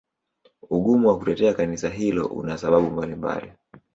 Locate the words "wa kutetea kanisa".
1.07-1.89